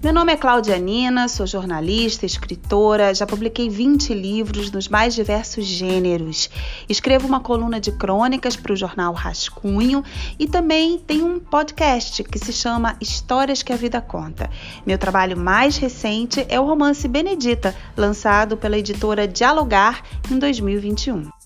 Meu 0.00 0.12
nome 0.12 0.32
é 0.32 0.36
Cláudia 0.36 0.78
Nina, 0.78 1.26
sou 1.26 1.44
jornalista, 1.44 2.24
escritora, 2.24 3.12
já 3.12 3.26
publiquei 3.26 3.68
20 3.68 4.14
livros 4.14 4.70
nos 4.70 4.86
mais 4.86 5.12
diversos 5.12 5.66
gêneros. 5.66 6.48
Escrevo 6.88 7.26
uma 7.26 7.40
coluna 7.40 7.80
de 7.80 7.90
crônicas 7.90 8.54
para 8.54 8.72
o 8.72 8.76
jornal 8.76 9.12
Rascunho 9.12 10.04
e 10.38 10.46
também 10.46 10.98
tenho 10.98 11.26
um 11.26 11.40
podcast 11.40 12.22
que 12.22 12.38
se 12.38 12.52
chama 12.52 12.96
Histórias 13.00 13.60
que 13.64 13.72
a 13.72 13.76
Vida 13.76 14.00
Conta. 14.00 14.48
Meu 14.86 14.98
trabalho 14.98 15.36
mais 15.36 15.76
recente 15.78 16.46
é 16.48 16.60
o 16.60 16.64
romance 16.64 17.08
Benedita, 17.08 17.74
lançado 17.96 18.56
pela 18.56 18.78
editora 18.78 19.26
Dialogar 19.26 20.04
em 20.30 20.38
2021. 20.38 21.37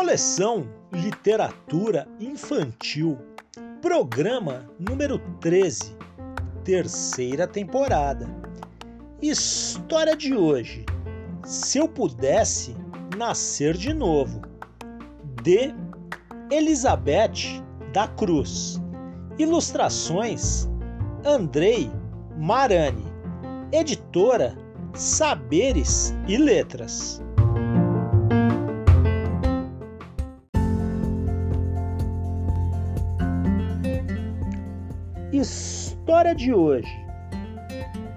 Coleção 0.00 0.66
Literatura 0.90 2.08
Infantil, 2.18 3.18
programa 3.82 4.66
número 4.78 5.18
13, 5.40 5.94
terceira 6.64 7.46
temporada. 7.46 8.26
História 9.20 10.16
de 10.16 10.34
hoje: 10.34 10.86
Se 11.44 11.76
eu 11.76 11.86
pudesse 11.86 12.74
nascer 13.14 13.76
de 13.76 13.92
novo, 13.92 14.40
de 15.42 15.74
Elizabeth 16.50 17.62
da 17.92 18.08
Cruz. 18.08 18.80
Ilustrações: 19.38 20.66
Andrei 21.26 21.90
Marani. 22.38 23.04
Editora 23.70 24.56
Saberes 24.94 26.14
e 26.26 26.38
Letras. 26.38 27.22
História 35.32 36.34
de 36.34 36.52
hoje. 36.52 37.06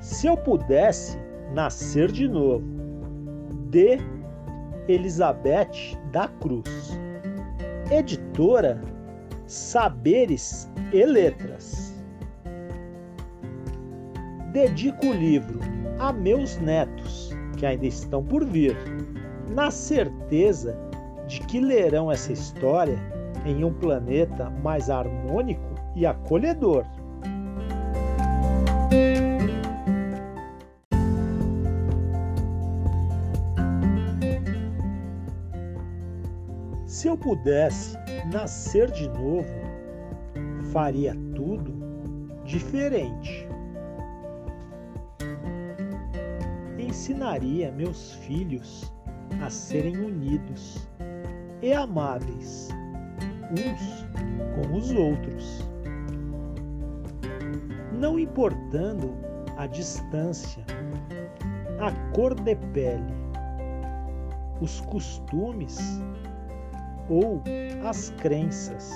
Se 0.02 0.26
eu 0.26 0.36
pudesse 0.36 1.16
nascer 1.54 2.12
de 2.12 2.28
novo, 2.28 2.66
de 3.70 4.00
Elizabeth 4.88 5.96
da 6.12 6.28
Cruz. 6.28 6.98
Editora 7.92 8.82
Saberes 9.46 10.68
e 10.92 11.06
Letras. 11.06 11.94
Dedico 14.52 15.06
o 15.06 15.14
livro 15.14 15.60
a 16.00 16.12
meus 16.12 16.58
netos, 16.58 17.30
que 17.58 17.66
ainda 17.68 17.86
estão 17.86 18.24
por 18.24 18.44
vir, 18.44 18.76
na 19.54 19.70
certeza 19.70 20.76
de 21.28 21.42
que 21.42 21.60
lerão 21.60 22.12
essa 22.12 22.34
história 22.34 22.98
em 23.46 23.64
um 23.64 23.72
planeta 23.72 24.50
mais 24.64 24.90
harmônico 24.90 25.76
e 25.96 26.08
acolhedor. 26.08 26.84
Se 36.86 37.08
eu 37.10 37.18
pudesse 37.18 37.98
nascer 38.32 38.90
de 38.92 39.10
novo, 39.10 39.54
faria 40.72 41.14
tudo 41.36 41.74
diferente. 42.46 43.46
Ensinaria 46.80 47.72
meus 47.72 48.14
filhos 48.14 48.94
a 49.42 49.50
serem 49.50 49.98
unidos 49.98 50.88
e 51.62 51.74
amáveis 51.74 52.70
uns 53.52 54.06
com 54.56 54.78
os 54.78 54.92
outros 54.92 55.73
não 58.04 58.20
importando 58.20 59.16
a 59.56 59.66
distância, 59.66 60.62
a 61.80 61.90
cor 62.14 62.36
de 62.36 62.54
pele, 62.74 63.14
os 64.60 64.82
costumes 64.82 65.80
ou 67.10 67.42
as 67.88 68.10
crenças. 68.18 68.92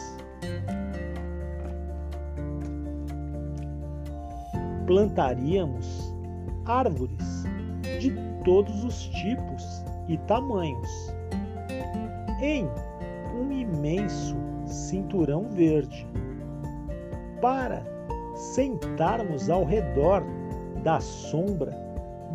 Plantaríamos 4.85 6.13
árvores 6.65 7.45
de 8.01 8.13
todos 8.43 8.83
os 8.83 9.07
tipos 9.07 9.85
e 10.09 10.17
tamanhos 10.17 11.15
em 12.41 12.67
um 13.39 13.53
imenso 13.53 14.35
cinturão 14.65 15.49
verde 15.49 16.05
para 17.39 17.96
sentarmos 18.57 19.51
ao 19.51 19.63
redor 19.63 20.23
da 20.83 20.99
sombra 20.99 21.71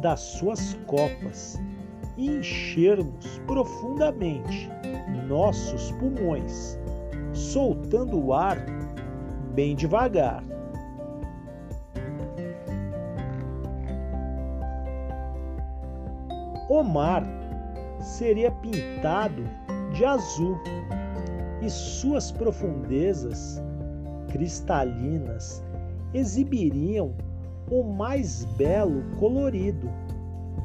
das 0.01 0.21
suas 0.21 0.75
copas 0.87 1.61
e 2.17 2.29
enchermos 2.29 3.41
profundamente 3.45 4.71
nossos 5.27 5.91
pulmões, 5.91 6.79
soltando 7.33 8.25
o 8.25 8.33
ar 8.33 8.57
bem 9.53 9.75
devagar. 9.75 10.45
O 16.71 16.85
mar 16.85 17.25
seria 18.01 18.53
pintado 18.53 19.43
de 19.93 20.05
azul 20.05 20.57
e 21.61 21.69
suas 21.69 22.31
profundezas 22.31 23.61
cristalinas 24.31 25.65
exibiriam 26.15 27.15
o 27.71 27.83
mais 27.83 28.45
belo 28.57 29.03
colorido 29.19 29.89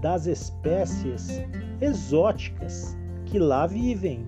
das 0.02 0.26
espécies 0.26 1.42
exóticas 1.82 2.98
que 3.26 3.40
lá 3.40 3.66
vivem. 3.66 4.26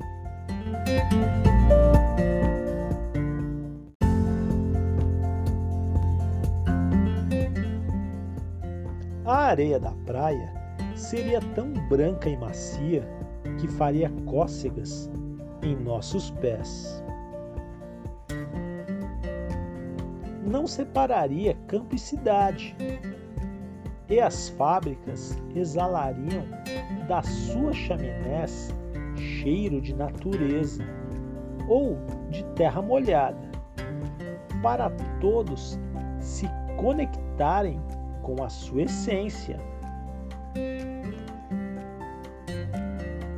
A 9.25 9.35
areia 9.35 9.79
da 9.79 9.91
praia 10.05 10.53
seria 10.95 11.39
tão 11.53 11.71
branca 11.87 12.29
e 12.29 12.37
macia 12.37 13.07
que 13.59 13.67
faria 13.67 14.09
cócegas 14.25 15.09
em 15.61 15.75
nossos 15.75 16.31
pés. 16.31 17.03
Não 20.49 20.65
separaria 20.65 21.55
campo 21.67 21.95
e 21.95 21.99
cidade, 21.99 22.75
e 24.09 24.19
as 24.19 24.49
fábricas 24.49 25.37
exalariam 25.55 26.43
das 27.07 27.27
suas 27.27 27.75
chaminés 27.75 28.73
cheiro 29.15 29.79
de 29.79 29.93
natureza 29.93 30.83
ou 31.67 31.97
de 32.31 32.43
terra 32.55 32.81
molhada, 32.81 33.49
para 34.63 34.89
todos 35.21 35.79
se 36.19 36.47
conectarem 36.77 37.79
com 38.23 38.43
a 38.43 38.49
sua 38.49 38.83
essência. 38.83 39.59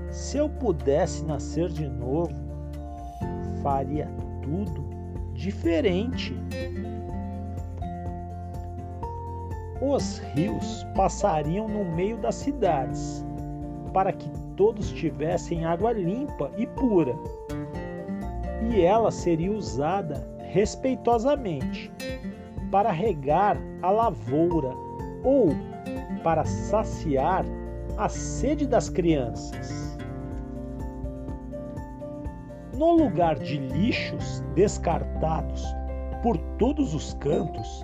Se 0.10 0.38
eu 0.38 0.48
pudesse 0.48 1.26
nascer 1.26 1.68
de 1.70 1.90
novo, 1.90 2.34
faria 3.62 4.08
tudo 4.42 4.92
diferente. 5.34 6.36
Os 9.82 10.20
rios 10.36 10.86
passariam 10.96 11.68
no 11.68 11.84
meio 11.84 12.16
das 12.18 12.36
cidades, 12.36 13.26
para 13.92 14.14
que 14.14 14.30
todos 14.56 14.92
tivessem 14.92 15.66
água 15.66 15.92
limpa 15.92 16.52
e 16.56 16.68
pura. 16.68 17.16
E 18.70 18.82
ela 18.82 19.10
seria 19.10 19.52
usada 19.52 20.24
respeitosamente 20.52 21.92
para 22.70 22.92
regar 22.92 23.58
a 23.82 23.90
lavoura 23.90 24.70
ou 25.24 25.50
para 26.24 26.46
saciar 26.46 27.44
a 27.98 28.08
sede 28.08 28.68
das 28.68 28.88
crianças. 28.88 29.98
No 32.78 32.92
lugar 32.92 33.40
de 33.40 33.58
lixos 33.58 34.42
descartados 34.54 35.66
por 36.22 36.38
todos 36.60 36.94
os 36.94 37.16
cantos, 37.16 37.84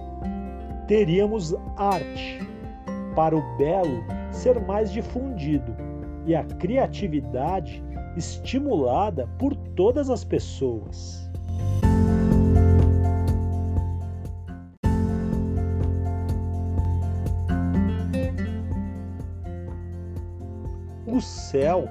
teríamos 0.87 1.53
arte 1.75 2.39
para 3.15 3.35
o 3.35 3.57
belo 3.57 4.03
ser 4.31 4.59
mais 4.61 4.91
difundido 4.91 5.75
e 6.25 6.33
a 6.33 6.43
criatividade 6.43 7.83
estimulada 8.15 9.27
por 9.37 9.55
todas 9.55 10.09
as 10.09 10.23
pessoas. 10.23 11.27
O 21.05 21.21
céu, 21.21 21.85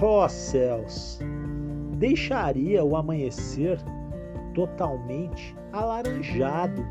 ó 0.00 0.24
oh 0.24 0.28
céus, 0.28 1.20
deixaria 1.96 2.82
o 2.84 2.96
amanhecer 2.96 3.78
totalmente 4.54 5.54
alaranjado 5.72 6.84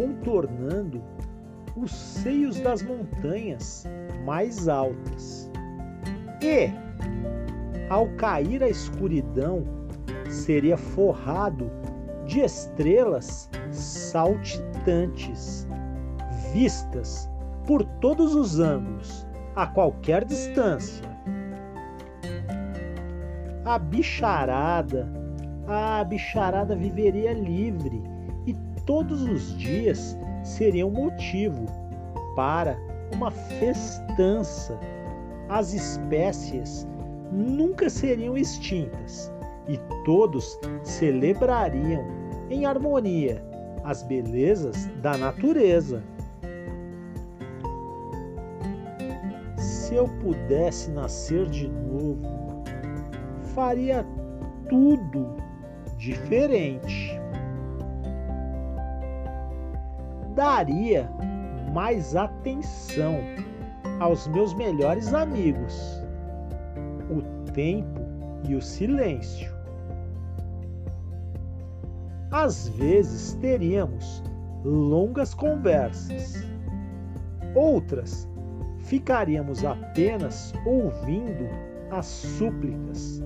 contornando 0.00 1.02
os 1.76 1.92
seios 1.92 2.58
das 2.60 2.80
montanhas 2.80 3.84
mais 4.24 4.66
altas. 4.66 5.50
E, 6.42 6.70
ao 7.90 8.08
cair 8.16 8.62
a 8.62 8.68
escuridão, 8.70 9.62
seria 10.30 10.78
forrado 10.78 11.70
de 12.24 12.40
estrelas 12.40 13.50
saltitantes, 13.70 15.68
vistas 16.54 17.28
por 17.66 17.84
todos 18.00 18.34
os 18.34 18.58
ângulos, 18.58 19.26
a 19.54 19.66
qualquer 19.66 20.24
distância. 20.24 21.04
A 23.66 23.78
bicharada, 23.78 25.06
a 25.68 26.02
bicharada 26.04 26.74
viveria 26.74 27.34
livre 27.34 28.02
todos 28.90 29.22
os 29.22 29.56
dias 29.56 30.18
seriam 30.42 30.90
motivo 30.90 31.64
para 32.34 32.76
uma 33.14 33.30
festança. 33.30 34.76
As 35.48 35.72
espécies 35.72 36.88
nunca 37.30 37.88
seriam 37.88 38.36
extintas 38.36 39.32
e 39.68 39.78
todos 40.04 40.58
celebrariam 40.82 42.04
em 42.50 42.66
harmonia 42.66 43.40
as 43.84 44.02
belezas 44.02 44.86
da 45.00 45.16
natureza. 45.16 46.02
Se 49.56 49.94
eu 49.94 50.08
pudesse 50.20 50.90
nascer 50.90 51.48
de 51.48 51.68
novo, 51.68 52.64
faria 53.54 54.04
tudo 54.68 55.36
diferente. 55.96 57.09
Daria 60.40 61.06
mais 61.74 62.16
atenção 62.16 63.18
aos 64.00 64.26
meus 64.28 64.54
melhores 64.54 65.12
amigos, 65.12 66.02
o 67.10 67.20
tempo 67.52 68.00
e 68.48 68.54
o 68.54 68.62
silêncio. 68.62 69.52
Às 72.30 72.68
vezes 72.68 73.34
teríamos 73.34 74.22
longas 74.64 75.34
conversas, 75.34 76.42
outras 77.54 78.26
ficaríamos 78.78 79.62
apenas 79.62 80.54
ouvindo 80.64 81.50
as 81.90 82.06
súplicas 82.06 83.22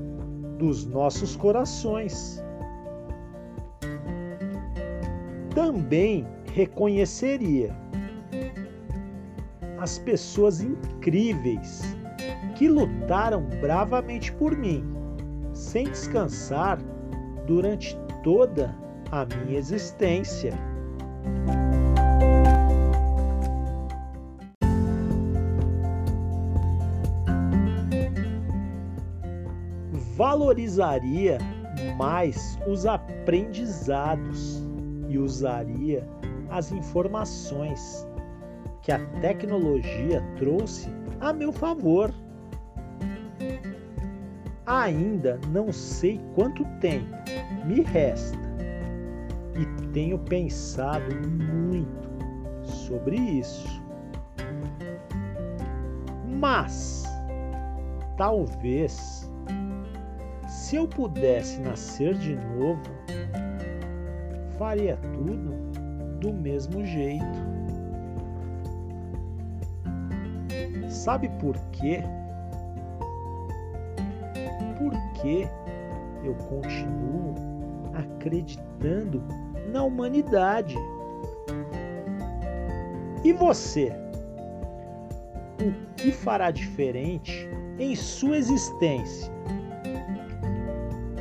dos 0.59 0.85
nossos 0.85 1.37
corações. 1.37 2.43
Também 5.55 6.27
reconheceria 6.55 7.77
as 9.81 9.99
pessoas 9.99 10.61
incríveis 10.61 11.83
que 12.55 12.69
lutaram 12.69 13.43
bravamente 13.61 14.33
por 14.33 14.57
mim, 14.57 14.85
sem 15.53 15.87
descansar 15.87 16.79
durante 17.45 17.99
toda 18.23 18.73
a 19.11 19.25
minha 19.25 19.59
existência. 19.59 20.53
Valorizaria 30.17 31.39
mais 31.97 32.57
os 32.69 32.87
aprendizados 32.87 34.63
e 35.09 35.19
usaria 35.19 36.07
as 36.55 36.71
informações 36.71 38.07
que 38.81 38.93
a 38.93 39.05
tecnologia 39.21 40.23
trouxe 40.37 40.89
a 41.21 41.33
meu 41.33 41.53
favor. 41.53 42.15
Ainda 44.65 45.41
não 45.49 45.73
sei 45.73 46.21
quanto 46.37 46.65
tempo 46.79 47.13
me 47.67 47.81
resta 47.83 48.39
e 49.59 49.67
tenho 49.93 50.17
pensado 50.17 51.13
muito 51.29 52.09
sobre 52.63 53.17
isso. 53.17 53.83
Mas, 56.39 57.03
talvez, 58.17 59.29
se 60.47 60.77
eu 60.77 60.87
pudesse 60.87 61.59
nascer 61.61 62.15
de 62.15 62.37
novo, 62.37 62.83
faria 64.57 64.97
tudo 65.15 65.74
do 66.25 66.33
mesmo 66.33 66.83
jeito. 66.87 67.25
Sabe 70.89 71.29
por 71.39 71.55
quê? 71.71 72.03
Porque 74.79 75.47
eu 76.25 76.35
continuo 76.49 77.35
acreditando 77.93 79.23
na 79.71 79.83
humanidade. 79.83 80.77
E 83.23 83.33
você? 83.35 83.93
O 85.61 85.95
que 85.95 86.11
fará 86.11 86.51
diferente 86.51 87.47
em 87.79 87.95
sua 87.95 88.39
existência? 88.39 89.31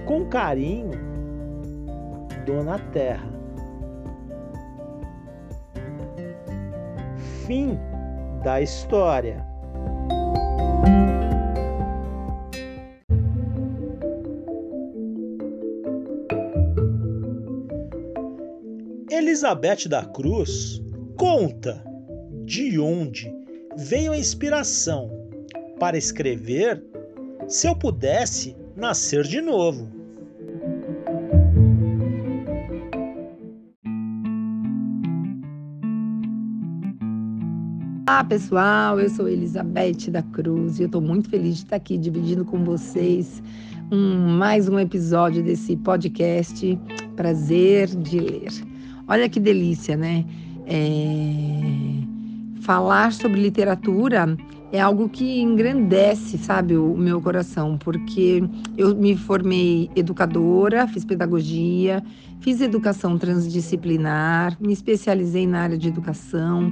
Com 0.06 0.26
carinho, 0.28 0.92
Dona 2.46 2.80
Terra. 2.94 3.33
Fim 7.46 7.78
da 8.44 8.62
história. 8.62 9.46
Elizabeth 19.10 19.88
da 19.90 20.06
Cruz 20.06 20.82
conta 21.18 21.84
de 22.46 22.80
onde 22.80 23.32
veio 23.78 24.12
a 24.12 24.18
inspiração 24.18 25.10
para 25.80 25.98
escrever 25.98 26.84
Se 27.48 27.68
eu 27.68 27.76
pudesse 27.76 28.56
nascer 28.76 29.24
de 29.24 29.42
novo. 29.42 30.03
Olá 38.14 38.24
pessoal, 38.24 39.00
eu 39.00 39.10
sou 39.10 39.28
Elizabeth 39.28 40.12
da 40.12 40.22
Cruz 40.22 40.78
e 40.78 40.84
eu 40.84 40.86
estou 40.86 41.02
muito 41.02 41.32
feliz 41.32 41.56
de 41.56 41.64
estar 41.64 41.78
aqui 41.78 41.98
dividindo 41.98 42.46
com 42.46 42.64
vocês 42.64 43.42
um, 43.92 44.38
mais 44.38 44.70
um 44.70 44.78
episódio 44.78 45.42
desse 45.42 45.76
podcast 45.78 46.78
Prazer 47.16 47.88
de 47.88 48.20
Ler. 48.20 48.52
Olha 49.08 49.28
que 49.28 49.40
delícia, 49.40 49.98
né? 49.98 50.24
É... 50.68 52.62
Falar 52.62 53.14
sobre 53.14 53.42
literatura 53.42 54.38
é 54.72 54.80
algo 54.80 55.10
que 55.10 55.42
engrandece, 55.42 56.38
sabe, 56.38 56.78
o 56.78 56.96
meu 56.96 57.20
coração, 57.20 57.80
porque 57.80 58.44
eu 58.78 58.96
me 58.96 59.18
formei 59.18 59.90
educadora, 59.96 60.88
fiz 60.88 61.04
pedagogia, 61.04 62.04
fiz 62.42 62.62
educação 62.62 63.18
transdisciplinar, 63.18 64.56
me 64.62 64.72
especializei 64.72 65.48
na 65.48 65.62
área 65.62 65.78
de 65.80 65.88
educação. 65.88 66.72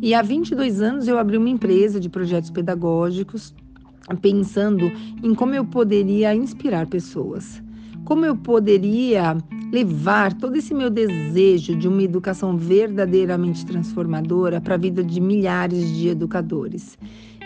E 0.00 0.14
há 0.14 0.22
22 0.22 0.80
anos 0.80 1.08
eu 1.08 1.18
abri 1.18 1.36
uma 1.36 1.48
empresa 1.48 1.98
de 1.98 2.08
projetos 2.08 2.50
pedagógicos, 2.50 3.54
pensando 4.20 4.90
em 5.22 5.34
como 5.34 5.54
eu 5.54 5.64
poderia 5.64 6.34
inspirar 6.34 6.86
pessoas 6.86 7.62
como 8.06 8.24
eu 8.24 8.36
poderia 8.36 9.36
levar 9.72 10.32
todo 10.32 10.56
esse 10.56 10.72
meu 10.72 10.88
desejo 10.88 11.74
de 11.74 11.88
uma 11.88 12.02
educação 12.02 12.56
verdadeiramente 12.56 13.66
transformadora 13.66 14.60
para 14.60 14.76
a 14.76 14.78
vida 14.78 15.02
de 15.02 15.20
milhares 15.20 15.92
de 15.92 16.08
educadores. 16.08 16.96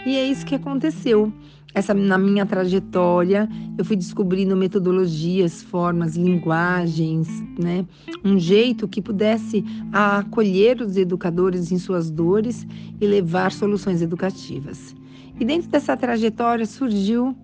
E 0.05 0.15
é 0.15 0.27
isso 0.27 0.45
que 0.45 0.55
aconteceu. 0.55 1.33
Essa 1.73 1.95
na 1.95 2.19
minha 2.19 2.45
trajetória, 2.45 3.49
eu 3.79 3.85
fui 3.85 3.97
descobrindo 3.97 4.57
metodologias, 4.57 5.63
formas, 5.63 6.17
linguagens, 6.17 7.29
né? 7.59 7.87
Um 8.25 8.39
jeito 8.39 8.89
que 8.89 9.01
pudesse 9.01 9.65
acolher 9.93 10.81
os 10.81 10.97
educadores 10.97 11.71
em 11.71 11.79
suas 11.79 12.11
dores 12.11 12.67
e 13.01 13.07
levar 13.07 13.53
soluções 13.53 14.03
educativas. 14.03 14.95
E 15.39 15.45
dentro 15.45 15.71
dessa 15.71 15.97
trajetória 15.97 16.67
surgiu 16.67 17.37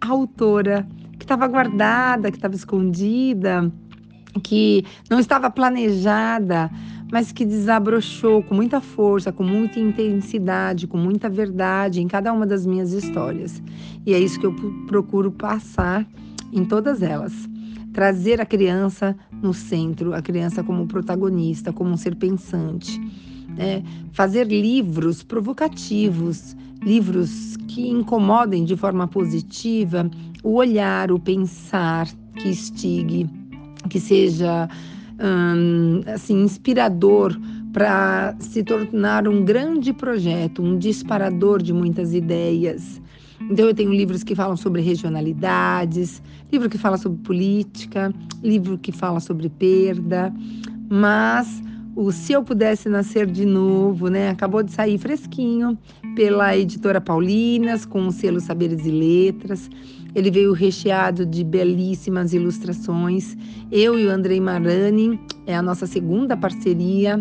a 0.00 0.08
autora 0.08 0.86
que 1.18 1.24
estava 1.24 1.46
guardada, 1.48 2.30
que 2.30 2.38
estava 2.38 2.54
escondida, 2.54 3.70
que 4.42 4.84
não 5.10 5.18
estava 5.18 5.50
planejada, 5.50 6.70
mas 7.10 7.32
que 7.32 7.44
desabrochou 7.44 8.42
com 8.42 8.54
muita 8.54 8.80
força, 8.80 9.32
com 9.32 9.42
muita 9.42 9.80
intensidade, 9.80 10.86
com 10.86 10.98
muita 10.98 11.28
verdade 11.28 12.00
em 12.00 12.08
cada 12.08 12.32
uma 12.32 12.46
das 12.46 12.66
minhas 12.66 12.92
histórias. 12.92 13.62
E 14.04 14.12
é 14.12 14.18
isso 14.18 14.38
que 14.38 14.46
eu 14.46 14.54
procuro 14.86 15.30
passar 15.30 16.06
em 16.52 16.64
todas 16.64 17.02
elas. 17.02 17.32
Trazer 17.92 18.40
a 18.40 18.46
criança 18.46 19.16
no 19.42 19.54
centro, 19.54 20.14
a 20.14 20.20
criança 20.20 20.62
como 20.62 20.86
protagonista, 20.86 21.72
como 21.72 21.90
um 21.90 21.96
ser 21.96 22.14
pensante. 22.14 23.00
Né? 23.48 23.82
Fazer 24.12 24.46
livros 24.46 25.22
provocativos, 25.22 26.54
livros 26.82 27.56
que 27.68 27.88
incomodem 27.88 28.64
de 28.64 28.76
forma 28.76 29.08
positiva 29.08 30.08
o 30.42 30.54
olhar, 30.54 31.10
o 31.10 31.18
pensar 31.18 32.06
que 32.36 32.48
instigue, 32.48 33.28
que 33.88 33.98
seja 33.98 34.68
hum, 35.20 36.00
assim 36.06 36.42
inspirador 36.42 37.38
para 37.72 38.34
se 38.38 38.62
tornar 38.62 39.28
um 39.28 39.44
grande 39.44 39.92
projeto, 39.92 40.62
um 40.62 40.78
disparador 40.78 41.62
de 41.62 41.72
muitas 41.72 42.14
ideias. 42.14 43.00
Então 43.40 43.66
eu 43.66 43.74
tenho 43.74 43.92
livros 43.92 44.24
que 44.24 44.34
falam 44.34 44.56
sobre 44.56 44.80
regionalidades, 44.82 46.22
livro 46.50 46.68
que 46.68 46.78
fala 46.78 46.96
sobre 46.96 47.18
política, 47.22 48.12
livro 48.42 48.76
que 48.78 48.90
fala 48.90 49.20
sobre 49.20 49.48
perda, 49.48 50.32
mas 50.88 51.62
o 52.00 52.12
Se 52.12 52.32
Eu 52.32 52.44
Pudesse 52.44 52.88
Nascer 52.88 53.26
de 53.26 53.44
Novo, 53.44 54.06
né? 54.06 54.28
Acabou 54.30 54.62
de 54.62 54.70
sair 54.70 54.96
fresquinho 54.98 55.76
pela 56.14 56.56
editora 56.56 57.00
Paulinas, 57.00 57.84
com 57.84 58.06
o 58.06 58.12
selo 58.12 58.38
Saberes 58.38 58.86
e 58.86 58.90
Letras. 58.90 59.68
Ele 60.14 60.30
veio 60.30 60.52
recheado 60.52 61.26
de 61.26 61.42
belíssimas 61.42 62.32
ilustrações. 62.32 63.36
Eu 63.72 63.98
e 63.98 64.06
o 64.06 64.10
Andrei 64.10 64.38
Marani 64.38 65.18
é 65.44 65.56
a 65.56 65.60
nossa 65.60 65.88
segunda 65.88 66.36
parceria. 66.36 67.20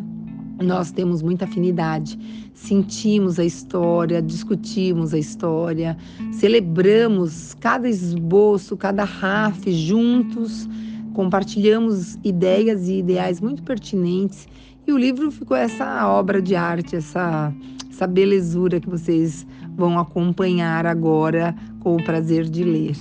Nós 0.62 0.92
temos 0.92 1.24
muita 1.24 1.46
afinidade, 1.46 2.20
sentimos 2.54 3.40
a 3.40 3.46
história, 3.46 4.22
discutimos 4.22 5.12
a 5.12 5.18
história, 5.18 5.98
celebramos 6.32 7.56
cada 7.56 7.90
esboço, 7.90 8.78
cada 8.78 9.04
RAF 9.04 9.72
juntos, 9.72 10.70
compartilhamos 11.18 12.16
ideias 12.24 12.88
e 12.88 13.00
ideais 13.00 13.42
muito 13.42 13.64
pertinentes. 13.64 14.48
E 14.86 14.94
o 14.94 14.98
livro 15.00 15.32
ficou 15.32 15.58
essa 15.58 16.08
obra 16.08 16.40
de 16.40 16.56
arte, 16.56 16.96
essa, 16.96 17.52
essa 17.90 18.06
belezura 18.06 18.80
que 18.80 18.88
vocês 18.88 19.44
vão 19.76 19.98
acompanhar 19.98 20.86
agora 20.86 21.56
com 21.80 21.96
o 21.96 22.04
prazer 22.04 22.48
de 22.48 22.64
ler. 22.64 22.96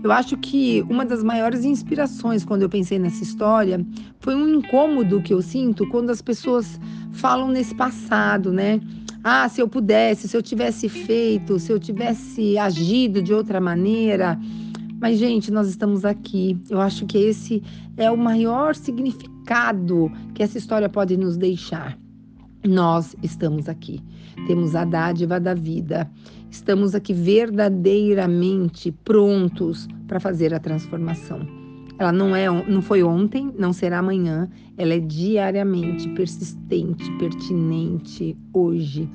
Eu 0.00 0.12
acho 0.12 0.36
que 0.36 0.82
uma 0.88 1.04
das 1.04 1.24
maiores 1.24 1.64
inspirações 1.64 2.44
quando 2.44 2.62
eu 2.62 2.68
pensei 2.68 3.00
nessa 3.00 3.24
história 3.24 3.84
foi 4.20 4.36
um 4.36 4.48
incômodo 4.54 5.20
que 5.20 5.34
eu 5.34 5.42
sinto 5.42 5.84
quando 5.88 6.10
as 6.10 6.22
pessoas 6.22 6.80
falam 7.10 7.48
nesse 7.48 7.74
passado, 7.74 8.52
né? 8.52 8.80
Ah, 9.24 9.48
se 9.48 9.60
eu 9.60 9.66
pudesse, 9.66 10.28
se 10.28 10.36
eu 10.36 10.42
tivesse 10.42 10.88
feito, 10.88 11.58
se 11.58 11.72
eu 11.72 11.80
tivesse 11.80 12.56
agido 12.56 13.20
de 13.20 13.34
outra 13.34 13.60
maneira. 13.60 14.38
Mas, 15.00 15.18
gente, 15.18 15.50
nós 15.50 15.68
estamos 15.68 16.04
aqui. 16.04 16.60
Eu 16.68 16.80
acho 16.80 17.06
que 17.06 17.18
esse 17.18 17.62
é 17.96 18.10
o 18.10 18.16
maior 18.16 18.74
significado 18.74 20.10
que 20.34 20.42
essa 20.42 20.58
história 20.58 20.88
pode 20.88 21.16
nos 21.16 21.36
deixar. 21.36 21.98
Nós 22.64 23.16
estamos 23.22 23.68
aqui 23.68 24.02
temos 24.46 24.74
a 24.74 24.84
dádiva 24.84 25.38
da 25.38 25.54
vida. 25.54 26.10
Estamos 26.50 26.94
aqui 26.94 27.12
verdadeiramente 27.12 28.90
prontos 29.04 29.86
para 30.06 30.18
fazer 30.18 30.52
a 30.52 30.58
transformação. 30.58 31.46
Ela 31.98 32.12
não 32.12 32.34
é, 32.34 32.48
não 32.66 32.80
foi 32.80 33.02
ontem, 33.02 33.52
não 33.58 33.72
será 33.72 33.98
amanhã, 33.98 34.48
ela 34.78 34.94
é 34.94 34.98
diariamente 34.98 36.08
persistente, 36.10 37.10
pertinente 37.18 38.36
hoje. 38.54 39.08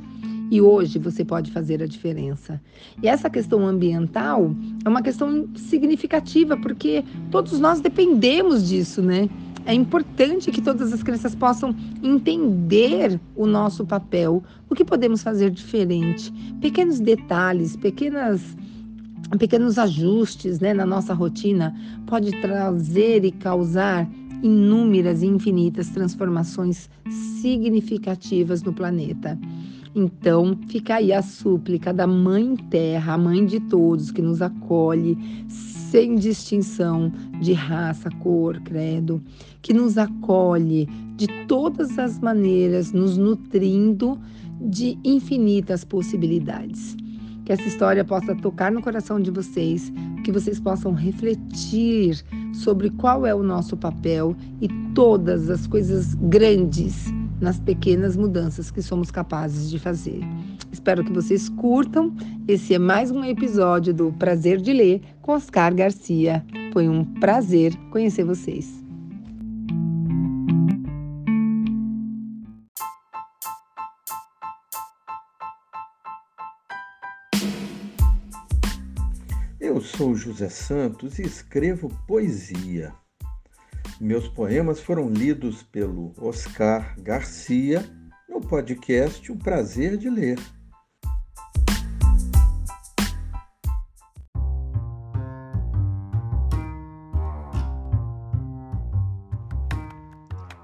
E 0.51 0.61
hoje 0.61 0.99
você 0.99 1.25
pode 1.25 1.51
fazer 1.51 1.81
a 1.81 1.87
diferença. 1.87 2.61
E 3.01 3.07
essa 3.07 3.29
questão 3.29 3.65
ambiental 3.65 4.53
é 4.83 4.89
uma 4.89 5.01
questão 5.01 5.47
significativa, 5.55 6.55
porque 6.55 7.03
todos 7.31 7.59
nós 7.59 7.81
dependemos 7.81 8.67
disso, 8.67 9.01
né? 9.01 9.29
É 9.65 9.73
importante 9.73 10.51
que 10.51 10.61
todas 10.61 10.93
as 10.93 11.01
crianças 11.01 11.33
possam 11.33 11.75
entender 12.03 13.19
o 13.35 13.47
nosso 13.47 13.83
papel, 13.83 14.43
o 14.69 14.75
que 14.75 14.85
podemos 14.85 15.23
fazer 15.23 15.49
diferente, 15.49 16.31
pequenos 16.61 16.99
detalhes, 16.99 17.75
pequenas 17.75 18.55
pequenos 19.39 19.79
ajustes 19.79 20.59
né, 20.59 20.71
na 20.71 20.85
nossa 20.85 21.11
rotina 21.11 21.75
pode 22.05 22.29
trazer 22.41 23.25
e 23.25 23.31
causar 23.31 24.07
inúmeras 24.43 25.23
e 25.23 25.25
infinitas 25.25 25.89
transformações 25.89 26.87
significativas 27.41 28.61
no 28.61 28.71
planeta. 28.71 29.37
Então, 29.95 30.59
fica 30.67 30.95
aí 30.95 31.13
a 31.13 31.21
súplica 31.21 31.93
da 31.93 32.05
Mãe 32.05 32.57
Terra, 32.69 33.13
a 33.13 33.17
mãe 33.17 33.45
de 33.45 33.61
todos, 33.61 34.11
que 34.11 34.21
nos 34.21 34.41
acolhe 34.41 35.17
sem 35.47 36.15
distinção 36.15 37.13
de 37.39 37.53
raça, 37.53 38.09
cor, 38.19 38.59
credo, 38.59 39.23
que 39.61 39.73
nos 39.73 39.97
acolhe 39.97 40.85
de 41.15 41.27
todas 41.47 41.97
as 41.97 42.19
maneiras, 42.19 42.91
nos 42.91 43.15
nutrindo 43.15 44.19
de 44.59 44.99
infinitas 45.01 45.85
possibilidades. 45.85 46.97
Que 47.45 47.53
essa 47.53 47.63
história 47.63 48.03
possa 48.03 48.35
tocar 48.35 48.73
no 48.73 48.81
coração 48.81 49.17
de 49.17 49.31
vocês, 49.31 49.93
que 50.25 50.31
vocês 50.31 50.59
possam 50.59 50.91
refletir 50.91 52.21
sobre 52.53 52.89
qual 52.89 53.25
é 53.25 53.33
o 53.33 53.43
nosso 53.43 53.77
papel 53.77 54.35
e 54.59 54.67
todas 54.93 55.49
as 55.49 55.65
coisas 55.65 56.15
grandes 56.15 57.14
nas 57.39 57.59
pequenas 57.59 58.15
mudanças 58.15 58.71
que 58.71 58.81
somos 58.81 59.11
capazes 59.11 59.69
de 59.69 59.79
fazer. 59.79 60.21
Espero 60.71 61.03
que 61.03 61.11
vocês 61.11 61.49
curtam. 61.49 62.15
Esse 62.47 62.73
é 62.73 62.79
mais 62.79 63.11
um 63.11 63.23
episódio 63.23 63.93
do 63.93 64.11
Prazer 64.13 64.59
de 64.59 64.73
Ler 64.73 65.01
com 65.21 65.33
Oscar 65.33 65.73
Garcia. 65.73 66.45
Foi 66.71 66.87
um 66.87 67.03
prazer 67.03 67.75
conhecer 67.91 68.23
vocês. 68.23 68.83
Eu 79.59 79.81
sou 79.81 80.15
José 80.15 80.47
Santos 80.47 81.19
e 81.19 81.23
escrevo 81.23 81.89
poesia. 82.07 82.93
Meus 83.99 84.27
poemas 84.27 84.81
foram 84.81 85.07
lidos 85.07 85.63
pelo 85.63 86.13
Oscar 86.17 86.99
Garcia 86.99 87.81
no 88.27 88.41
podcast 88.41 89.31
O 89.31 89.37
Prazer 89.37 89.95
de 89.95 90.09
Ler. 90.09 90.37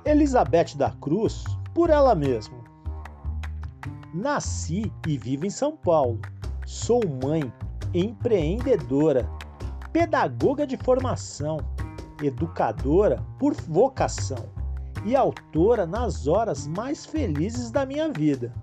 Elizabeth 0.04 0.76
da 0.76 0.92
Cruz, 1.00 1.46
por 1.74 1.90
ela 1.90 2.14
mesma. 2.14 2.62
Nasci 4.14 4.92
e 5.08 5.18
vivo 5.18 5.46
em 5.46 5.50
São 5.50 5.78
Paulo. 5.78 6.20
Sou 6.66 7.00
mãe, 7.24 7.42
empreendedora, 7.94 9.26
pedagoga 9.94 10.68
de 10.68 10.76
formação 10.76 11.71
educadora 12.28 13.24
por 13.40 13.54
vocação. 13.54 14.62
e 15.04 15.16
autora 15.16 15.88
nas 15.88 16.28
horas 16.28 16.68
mais 16.68 17.06
felizes 17.06 17.72
da 17.72 17.86
minha 17.86 18.10
vida. 18.10 18.54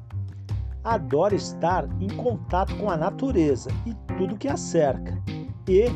Adoro 0.85 1.35
estar 1.35 1.85
em 2.01 2.09
contato 2.09 2.77
com 2.77 2.89
a 2.89 2.97
natureza 2.97 3.71
e 3.85 3.93
tudo 4.17 4.37
que 4.37 4.47
a 4.47 4.57
cerca, 4.57 5.21
e, 5.69 5.87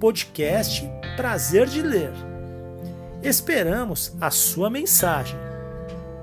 podcast 0.00 0.82
Prazer 1.14 1.66
de 1.66 1.82
Ler. 1.82 2.10
Esperamos 3.22 4.16
a 4.18 4.30
sua 4.30 4.70
mensagem. 4.70 5.38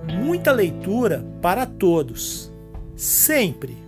Muita 0.04 0.52
leitura 0.52 1.24
para 1.44 1.64
todos, 1.68 2.52
sempre! 2.96 3.87